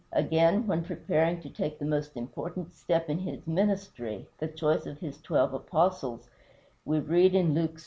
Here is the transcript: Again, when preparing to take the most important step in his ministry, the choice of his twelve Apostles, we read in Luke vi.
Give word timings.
Again, 0.13 0.65
when 0.65 0.83
preparing 0.83 1.41
to 1.41 1.49
take 1.51 1.77
the 1.77 1.85
most 1.85 2.17
important 2.17 2.73
step 2.73 3.07
in 3.07 3.19
his 3.19 3.45
ministry, 3.45 4.27
the 4.39 4.47
choice 4.47 4.87
of 4.87 4.97
his 4.97 5.21
twelve 5.21 5.53
Apostles, 5.53 6.27
we 6.83 6.97
read 6.97 7.35
in 7.35 7.53
Luke 7.53 7.75
vi. 7.75 7.79